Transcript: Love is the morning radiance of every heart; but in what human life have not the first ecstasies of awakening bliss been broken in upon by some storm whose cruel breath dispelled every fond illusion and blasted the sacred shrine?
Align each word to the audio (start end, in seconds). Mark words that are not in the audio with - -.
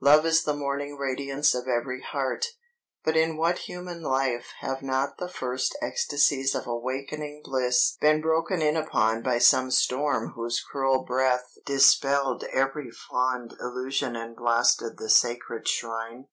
Love 0.00 0.24
is 0.24 0.44
the 0.44 0.56
morning 0.56 0.96
radiance 0.96 1.54
of 1.54 1.68
every 1.68 2.00
heart; 2.00 2.46
but 3.04 3.14
in 3.14 3.36
what 3.36 3.58
human 3.68 4.00
life 4.02 4.50
have 4.60 4.80
not 4.80 5.18
the 5.18 5.28
first 5.28 5.76
ecstasies 5.82 6.54
of 6.54 6.66
awakening 6.66 7.42
bliss 7.44 7.98
been 8.00 8.22
broken 8.22 8.62
in 8.62 8.74
upon 8.74 9.20
by 9.22 9.36
some 9.36 9.70
storm 9.70 10.32
whose 10.34 10.62
cruel 10.64 11.02
breath 11.04 11.58
dispelled 11.66 12.42
every 12.44 12.90
fond 12.90 13.52
illusion 13.60 14.16
and 14.16 14.34
blasted 14.34 14.96
the 14.96 15.10
sacred 15.10 15.68
shrine? 15.68 16.24